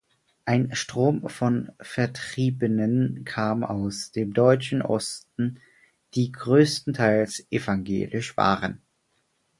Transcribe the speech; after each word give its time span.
Ein 0.45 0.73
Strom 0.73 1.29
von 1.29 1.69
Vertriebenen 1.79 3.23
kam 3.23 3.63
aus 3.63 4.09
dem 4.11 4.33
deutschen 4.33 4.81
Osten, 4.81 5.59
die 6.15 6.31
größtenteils 6.31 7.45
evangelisch 7.51 8.35
waren. 8.35 8.81